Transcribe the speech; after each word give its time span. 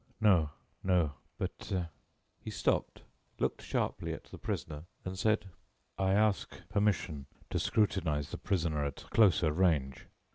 "No, 0.19 0.49
no, 0.83 1.11
but" 1.37 1.71
He 2.43 2.49
stopped, 2.49 3.03
looked 3.37 3.61
sharply 3.61 4.13
at 4.13 4.23
the 4.23 4.39
prisoner, 4.39 4.85
and 5.05 5.15
said: 5.15 5.49
"I 5.95 6.13
ask 6.13 6.67
permission 6.69 7.27
to 7.51 7.59
scrutinize 7.59 8.31
the 8.31 8.39
prisoner 8.39 8.83
at 8.83 9.05
closer 9.11 9.51
range. 9.53 10.07